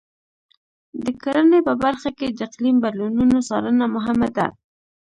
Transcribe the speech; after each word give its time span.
د 1.03 1.05
کرنې 1.23 1.59
په 1.67 1.73
برخه 1.83 2.09
کې 2.17 2.27
د 2.31 2.39
اقلیم 2.47 2.75
بدلونونو 2.83 3.37
څارنه 3.47 3.85
مهمه 3.95 4.29
ده. 4.37 4.47